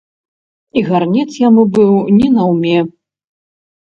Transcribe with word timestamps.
І 0.79 0.81
гарнец 0.87 1.25
яму 1.47 1.65
быў 1.77 1.93
не 2.19 2.27
наўме. 2.37 2.75